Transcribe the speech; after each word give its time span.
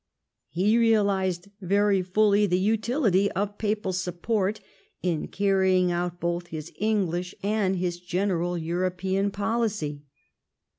He 0.49 0.79
realised 0.79 1.51
very 1.61 2.01
fully 2.01 2.47
the 2.47 2.57
utility 2.57 3.31
of 3.33 3.59
papal 3.59 3.93
support 3.93 4.59
in 5.03 5.27
carrying 5.27 5.91
out 5.91 6.19
both 6.19 6.47
his 6.47 6.73
English 6.79 7.35
and 7.43 7.75
his 7.75 7.99
general 7.99 8.57
European 8.57 9.29
policy. 9.29 10.01